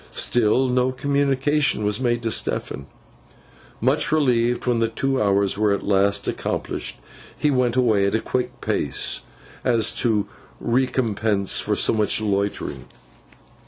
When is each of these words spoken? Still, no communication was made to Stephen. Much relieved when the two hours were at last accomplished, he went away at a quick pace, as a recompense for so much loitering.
Still, 0.09 0.67
no 0.67 0.91
communication 0.91 1.83
was 1.83 1.99
made 1.99 2.23
to 2.23 2.31
Stephen. 2.31 2.87
Much 3.79 4.11
relieved 4.11 4.65
when 4.65 4.79
the 4.79 4.87
two 4.87 5.21
hours 5.21 5.59
were 5.59 5.73
at 5.73 5.85
last 5.85 6.27
accomplished, 6.27 6.97
he 7.37 7.51
went 7.51 7.75
away 7.75 8.07
at 8.07 8.15
a 8.15 8.19
quick 8.19 8.61
pace, 8.61 9.19
as 9.63 10.03
a 10.03 10.23
recompense 10.59 11.59
for 11.59 11.75
so 11.75 11.93
much 11.93 12.19
loitering. 12.19 12.85